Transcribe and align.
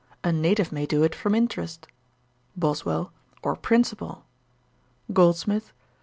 A 0.23 0.31
native 0.33 0.71
may 0.71 0.87
do 0.87 1.03
it 1.03 1.13
from 1.13 1.35
interest.' 1.35 1.85
BOSWELL. 2.57 3.11
'Or 3.43 3.55
principle.' 3.55 4.25
GOLDSMITH. 5.13 5.73